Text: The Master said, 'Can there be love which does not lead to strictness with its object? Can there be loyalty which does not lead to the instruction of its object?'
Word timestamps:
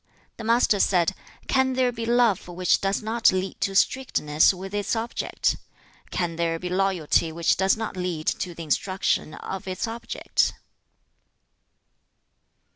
The 0.37 0.43
Master 0.43 0.79
said, 0.79 1.13
'Can 1.47 1.73
there 1.73 1.91
be 1.91 2.07
love 2.07 2.47
which 2.47 2.81
does 2.81 3.03
not 3.03 3.31
lead 3.31 3.61
to 3.61 3.75
strictness 3.75 4.51
with 4.51 4.73
its 4.73 4.95
object? 4.95 5.57
Can 6.09 6.37
there 6.37 6.57
be 6.57 6.69
loyalty 6.69 7.31
which 7.31 7.55
does 7.55 7.77
not 7.77 7.95
lead 7.95 8.25
to 8.25 8.55
the 8.55 8.63
instruction 8.63 9.35
of 9.35 9.67
its 9.67 9.87
object?' 9.87 10.53